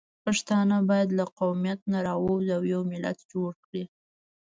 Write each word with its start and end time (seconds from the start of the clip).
پښتانه 0.23 0.77
باید 0.89 1.09
له 1.19 1.25
قومیت 1.39 1.79
نه 1.93 1.99
راووځي 2.07 2.51
او 2.57 2.63
یو 2.73 2.81
ملت 2.91 3.17
جوړ 3.31 3.49
کړي 3.65 3.83